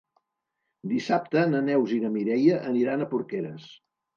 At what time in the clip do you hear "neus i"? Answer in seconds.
1.67-2.01